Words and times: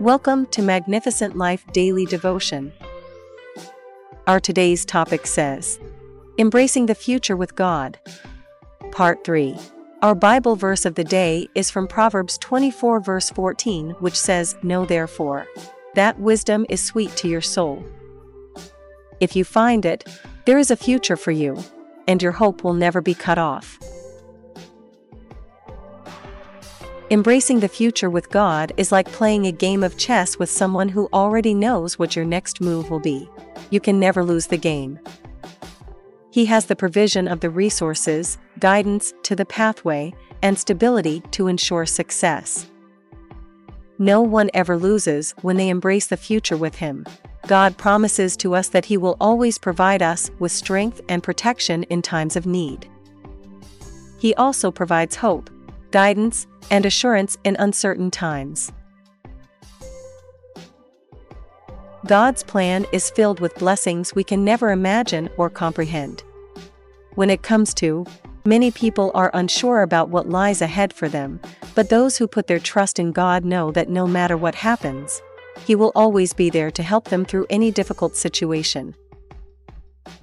Welcome 0.00 0.46
to 0.46 0.62
Magnificent 0.62 1.36
Life 1.36 1.66
Daily 1.74 2.06
Devotion. 2.06 2.72
Our 4.26 4.40
today's 4.40 4.86
topic 4.86 5.26
says 5.26 5.78
Embracing 6.38 6.86
the 6.86 6.94
Future 6.94 7.36
with 7.36 7.54
God. 7.54 7.98
Part 8.92 9.24
3. 9.24 9.54
Our 10.00 10.14
Bible 10.14 10.56
verse 10.56 10.86
of 10.86 10.94
the 10.94 11.04
day 11.04 11.48
is 11.54 11.70
from 11.70 11.86
Proverbs 11.86 12.38
24, 12.38 13.00
verse 13.00 13.28
14, 13.28 13.90
which 13.98 14.18
says, 14.18 14.56
Know 14.62 14.86
therefore 14.86 15.46
that 15.96 16.18
wisdom 16.18 16.64
is 16.70 16.82
sweet 16.82 17.14
to 17.16 17.28
your 17.28 17.42
soul. 17.42 17.84
If 19.20 19.36
you 19.36 19.44
find 19.44 19.84
it, 19.84 20.08
there 20.46 20.58
is 20.58 20.70
a 20.70 20.76
future 20.76 21.16
for 21.16 21.30
you, 21.30 21.62
and 22.08 22.22
your 22.22 22.32
hope 22.32 22.64
will 22.64 22.72
never 22.72 23.02
be 23.02 23.12
cut 23.12 23.36
off. 23.36 23.78
Embracing 27.12 27.58
the 27.58 27.66
future 27.66 28.08
with 28.08 28.30
God 28.30 28.70
is 28.76 28.92
like 28.92 29.10
playing 29.10 29.44
a 29.44 29.52
game 29.52 29.82
of 29.82 29.96
chess 29.96 30.38
with 30.38 30.48
someone 30.48 30.88
who 30.88 31.08
already 31.12 31.54
knows 31.54 31.98
what 31.98 32.14
your 32.14 32.24
next 32.24 32.60
move 32.60 32.88
will 32.88 33.00
be. 33.00 33.28
You 33.70 33.80
can 33.80 33.98
never 33.98 34.22
lose 34.22 34.46
the 34.46 34.56
game. 34.56 35.00
He 36.30 36.44
has 36.44 36.66
the 36.66 36.76
provision 36.76 37.26
of 37.26 37.40
the 37.40 37.50
resources, 37.50 38.38
guidance 38.60 39.12
to 39.24 39.34
the 39.34 39.44
pathway, 39.44 40.14
and 40.40 40.56
stability 40.56 41.20
to 41.32 41.48
ensure 41.48 41.84
success. 41.84 42.70
No 43.98 44.22
one 44.22 44.48
ever 44.54 44.76
loses 44.76 45.32
when 45.42 45.56
they 45.56 45.68
embrace 45.68 46.06
the 46.06 46.16
future 46.16 46.56
with 46.56 46.76
Him. 46.76 47.04
God 47.48 47.76
promises 47.76 48.36
to 48.36 48.54
us 48.54 48.68
that 48.68 48.84
He 48.84 48.96
will 48.96 49.16
always 49.20 49.58
provide 49.58 50.00
us 50.00 50.30
with 50.38 50.52
strength 50.52 51.00
and 51.08 51.24
protection 51.24 51.82
in 51.84 52.02
times 52.02 52.36
of 52.36 52.46
need. 52.46 52.88
He 54.18 54.32
also 54.36 54.70
provides 54.70 55.16
hope, 55.16 55.50
guidance, 55.90 56.46
and 56.70 56.86
assurance 56.86 57.36
in 57.44 57.56
uncertain 57.58 58.10
times. 58.10 58.72
God's 62.06 62.42
plan 62.42 62.86
is 62.92 63.10
filled 63.10 63.40
with 63.40 63.54
blessings 63.56 64.14
we 64.14 64.24
can 64.24 64.44
never 64.44 64.70
imagine 64.70 65.28
or 65.36 65.50
comprehend. 65.50 66.22
When 67.14 67.28
it 67.28 67.42
comes 67.42 67.74
to, 67.74 68.06
many 68.44 68.70
people 68.70 69.10
are 69.14 69.30
unsure 69.34 69.82
about 69.82 70.08
what 70.08 70.28
lies 70.28 70.62
ahead 70.62 70.92
for 70.92 71.08
them, 71.08 71.40
but 71.74 71.90
those 71.90 72.16
who 72.16 72.26
put 72.26 72.46
their 72.46 72.58
trust 72.58 72.98
in 72.98 73.12
God 73.12 73.44
know 73.44 73.70
that 73.72 73.90
no 73.90 74.06
matter 74.06 74.36
what 74.36 74.54
happens, 74.54 75.20
He 75.66 75.74
will 75.74 75.92
always 75.94 76.32
be 76.32 76.48
there 76.48 76.70
to 76.70 76.82
help 76.82 77.06
them 77.08 77.24
through 77.24 77.46
any 77.50 77.70
difficult 77.70 78.16
situation. 78.16 78.94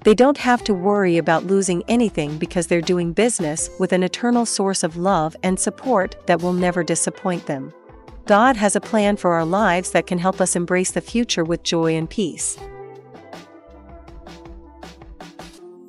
They 0.08 0.16
don't 0.16 0.38
have 0.38 0.64
to 0.64 0.74
worry 0.74 1.18
about 1.18 1.48
losing 1.48 1.84
anything 1.90 2.38
because 2.38 2.68
they're 2.68 2.80
doing 2.80 3.12
business 3.12 3.70
with 3.78 3.92
an 3.92 4.04
eternal 4.04 4.46
source 4.46 4.82
of 4.82 4.96
love 4.96 5.36
and 5.44 5.60
support 5.60 6.16
that 6.28 6.42
will 6.42 6.54
never 6.54 6.82
disappoint 6.82 7.46
them. 7.46 7.74
God 8.26 8.56
has 8.56 8.78
a 8.78 8.80
plan 8.80 9.18
for 9.18 9.34
our 9.34 9.44
lives 9.44 9.92
that 9.92 10.08
can 10.08 10.18
help 10.18 10.40
us 10.40 10.56
embrace 10.56 10.92
the 10.92 11.02
future 11.02 11.44
with 11.44 11.62
joy 11.62 11.94
and 11.98 12.10
peace. 12.10 12.58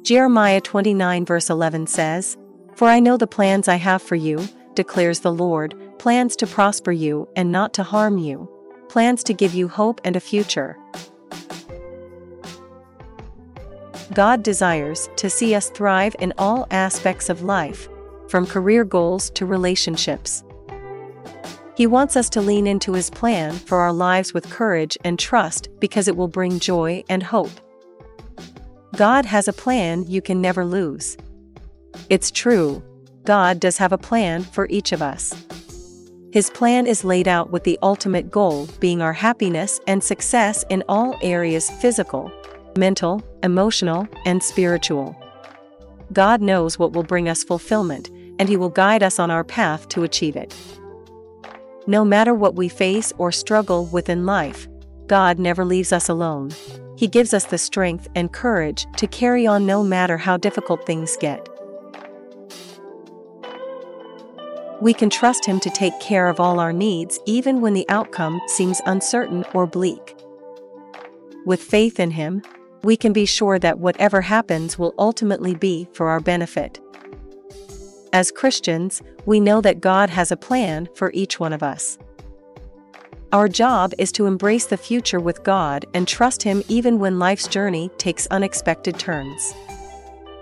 Jeremiah 0.03 0.63
29 0.63 1.25
verse 1.25 1.49
11 1.49 1.87
says, 1.87 2.37
For 2.75 2.89
I 2.89 2.99
know 2.99 3.19
the 3.19 3.29
plans 3.29 3.69
I 3.69 3.77
have 3.77 4.03
for 4.03 4.17
you, 4.17 4.49
declares 4.75 5.21
the 5.21 5.33
Lord, 5.33 5.77
plans 6.01 6.35
to 6.39 6.47
prosper 6.49 6.91
you 6.91 7.29
and 7.37 7.53
not 7.53 7.73
to 7.75 7.85
harm 7.85 8.19
you, 8.19 8.51
plans 8.89 9.23
to 9.23 9.33
give 9.33 9.55
you 9.55 9.69
hope 9.69 10.01
and 10.03 10.17
a 10.17 10.21
future. 10.21 10.77
God 14.13 14.43
desires 14.43 15.09
to 15.17 15.29
see 15.29 15.55
us 15.55 15.71
thrive 15.71 16.17
in 16.19 16.33
all 16.39 16.67
aspects 16.71 17.29
of 17.29 17.43
life, 17.43 17.89
from 18.29 18.47
career 18.47 18.85
goals 18.85 19.31
to 19.31 19.45
relationships. 19.47 20.43
He 21.77 21.87
wants 21.87 22.17
us 22.17 22.29
to 22.31 22.41
lean 22.41 22.67
into 22.67 22.95
His 22.95 23.11
plan 23.11 23.53
for 23.53 23.79
our 23.79 23.93
lives 23.93 24.35
with 24.35 24.51
courage 24.51 24.97
and 25.05 25.19
trust 25.19 25.69
because 25.79 26.09
it 26.09 26.17
will 26.17 26.29
bring 26.29 26.59
joy 26.59 27.05
and 27.09 27.23
hope. 27.23 27.51
God 28.97 29.27
has 29.27 29.47
a 29.47 29.53
plan 29.53 30.05
you 30.09 30.21
can 30.23 30.41
never 30.41 30.65
lose. 30.65 31.17
It's 32.09 32.31
true, 32.31 32.83
God 33.25 33.61
does 33.61 33.77
have 33.77 33.93
a 33.93 33.99
plan 33.99 34.43
for 34.43 34.67
each 34.71 34.93
of 34.93 35.03
us. 35.03 35.35
His 36.33 36.51
plan 36.51 36.87
is 36.87 37.05
laid 37.05 37.29
out 37.29 37.51
with 37.51 37.65
the 37.65 37.79
ultimate 37.83 38.31
goal 38.31 38.69
being 38.81 39.01
our 39.01 39.13
happiness 39.13 39.81
and 39.87 40.03
success 40.03 40.65
in 40.71 40.83
all 40.89 41.19
areas 41.23 41.71
physical, 41.71 42.33
mental, 42.79 43.23
emotional, 43.43 44.09
and 44.25 44.43
spiritual. 44.43 45.17
God 46.13 46.41
knows 46.41 46.79
what 46.79 46.93
will 46.93 47.03
bring 47.03 47.29
us 47.29 47.45
fulfillment, 47.45 48.09
and 48.39 48.49
He 48.49 48.57
will 48.57 48.71
guide 48.71 49.03
us 49.03 49.19
on 49.19 49.31
our 49.31 49.45
path 49.45 49.89
to 49.89 50.05
achieve 50.05 50.37
it. 50.37 50.55
No 51.87 52.05
matter 52.05 52.35
what 52.35 52.55
we 52.55 52.69
face 52.69 53.13
or 53.19 53.33
struggle 53.33 53.87
with 53.87 54.09
in 54.09 54.27
life, 54.27 54.69
God 55.07 55.39
never 55.39 55.65
leaves 55.65 55.93
us 55.93 56.09
alone. 56.09 56.51
He 56.97 57.09
gives 57.09 57.33
us 57.33 57.45
the 57.45 57.59
strength 57.59 58.09
and 58.15 58.33
courage 58.33 58.87
to 58.97 59.07
carry 59.07 59.47
on 59.47 59.65
no 59.67 59.83
matter 59.83 60.17
how 60.19 60.37
difficult 60.37 60.85
things 60.85 61.17
get. 61.19 61.49
We 64.81 64.95
can 64.95 65.11
trust 65.11 65.45
Him 65.45 65.61
to 65.61 65.71
take 65.71 65.99
care 65.99 66.29
of 66.29 66.41
all 66.41 66.61
our 66.61 66.73
needs 66.73 67.19
even 67.27 67.61
when 67.61 67.75
the 67.75 67.89
outcome 67.89 68.41
seems 68.47 68.81
uncertain 68.87 69.45
or 69.55 69.67
bleak. 69.67 70.15
With 71.45 71.63
faith 71.63 71.99
in 71.99 72.11
Him, 72.13 72.43
we 72.83 72.97
can 72.97 73.13
be 73.13 73.27
sure 73.27 73.59
that 73.59 73.79
whatever 73.79 74.21
happens 74.21 74.79
will 74.79 74.95
ultimately 74.99 75.55
be 75.55 75.89
for 75.93 76.09
our 76.09 76.21
benefit. 76.21 76.81
As 78.13 78.31
Christians, 78.31 79.03
we 79.27 79.41
know 79.41 79.61
that 79.61 79.81
God 79.81 80.11
has 80.11 80.33
a 80.33 80.37
plan 80.37 80.89
for 80.95 81.11
each 81.13 81.39
one 81.39 81.53
of 81.53 81.63
us. 81.63 81.99
Our 83.31 83.49
job 83.49 83.93
is 83.99 84.11
to 84.13 84.25
embrace 84.25 84.65
the 84.67 84.79
future 84.79 85.21
with 85.21 85.45
God 85.45 85.85
and 85.93 86.09
trust 86.09 86.43
Him 86.43 86.63
even 86.69 86.99
when 86.99 87.19
life's 87.19 87.47
journey 87.47 87.91
takes 87.99 88.27
unexpected 88.29 88.99
turns. 88.99 89.53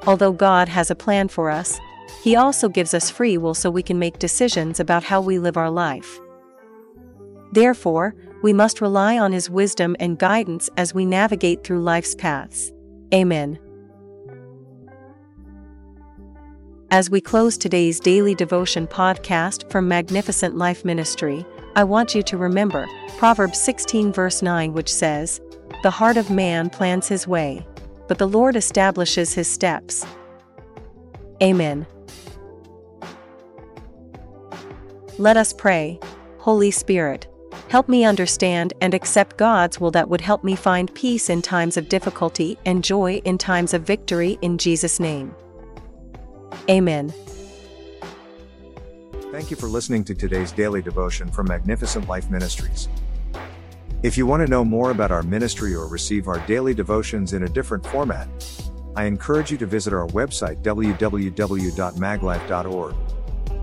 Although 0.06 0.32
God 0.32 0.68
has 0.68 0.88
a 0.90 0.94
plan 0.94 1.26
for 1.26 1.50
us, 1.50 1.80
He 2.22 2.36
also 2.36 2.68
gives 2.68 2.94
us 2.94 3.10
free 3.10 3.38
will 3.38 3.54
so 3.54 3.70
we 3.70 3.82
can 3.82 3.98
make 3.98 4.20
decisions 4.20 4.78
about 4.78 5.02
how 5.02 5.20
we 5.20 5.40
live 5.40 5.56
our 5.56 5.70
life. 5.70 6.20
Therefore, 7.50 8.14
we 8.42 8.52
must 8.52 8.80
rely 8.80 9.18
on 9.18 9.32
His 9.32 9.50
wisdom 9.50 9.96
and 9.98 10.18
guidance 10.18 10.68
as 10.76 10.94
we 10.94 11.04
navigate 11.04 11.64
through 11.64 11.82
life's 11.82 12.14
paths. 12.14 12.72
Amen. 13.12 13.58
As 16.90 17.10
we 17.10 17.20
close 17.20 17.58
today's 17.58 17.98
daily 17.98 18.34
devotion 18.34 18.86
podcast 18.86 19.70
from 19.72 19.88
Magnificent 19.88 20.56
Life 20.56 20.84
Ministry, 20.84 21.44
I 21.74 21.84
want 21.84 22.14
you 22.14 22.22
to 22.22 22.36
remember 22.36 22.86
Proverbs 23.18 23.60
16, 23.60 24.12
verse 24.12 24.40
9, 24.40 24.72
which 24.72 24.92
says, 24.92 25.40
The 25.82 25.90
heart 25.90 26.16
of 26.16 26.30
man 26.30 26.70
plans 26.70 27.08
his 27.08 27.26
way, 27.26 27.66
but 28.06 28.18
the 28.18 28.28
Lord 28.28 28.54
establishes 28.54 29.34
his 29.34 29.48
steps. 29.48 30.06
Amen. 31.42 31.86
Let 35.18 35.36
us 35.36 35.52
pray. 35.52 35.98
Holy 36.38 36.70
Spirit, 36.70 37.26
Help 37.68 37.88
me 37.88 38.04
understand 38.04 38.74
and 38.80 38.94
accept 38.94 39.36
God's 39.36 39.80
will 39.80 39.90
that 39.90 40.08
would 40.08 40.20
help 40.20 40.44
me 40.44 40.54
find 40.54 40.94
peace 40.94 41.28
in 41.28 41.42
times 41.42 41.76
of 41.76 41.88
difficulty 41.88 42.56
and 42.64 42.84
joy 42.84 43.20
in 43.24 43.38
times 43.38 43.74
of 43.74 43.82
victory 43.82 44.38
in 44.40 44.56
Jesus' 44.56 45.00
name. 45.00 45.34
Amen. 46.70 47.12
Thank 49.32 49.50
you 49.50 49.56
for 49.56 49.66
listening 49.66 50.04
to 50.04 50.14
today's 50.14 50.52
daily 50.52 50.80
devotion 50.80 51.28
from 51.28 51.48
Magnificent 51.48 52.08
Life 52.08 52.30
Ministries. 52.30 52.88
If 54.04 54.16
you 54.16 54.26
want 54.26 54.46
to 54.46 54.50
know 54.50 54.64
more 54.64 54.92
about 54.92 55.10
our 55.10 55.24
ministry 55.24 55.74
or 55.74 55.88
receive 55.88 56.28
our 56.28 56.38
daily 56.46 56.72
devotions 56.72 57.32
in 57.32 57.42
a 57.42 57.48
different 57.48 57.84
format, 57.86 58.28
I 58.94 59.06
encourage 59.06 59.50
you 59.50 59.58
to 59.58 59.66
visit 59.66 59.92
our 59.92 60.06
website 60.08 60.62
www.maglife.org 60.62 62.94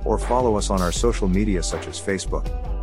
or 0.05 0.19
follow 0.19 0.57
us 0.57 0.69
on 0.69 0.81
our 0.81 0.91
social 0.91 1.29
media 1.29 1.63
such 1.63 1.87
as 1.87 1.97
Facebook, 1.99 2.82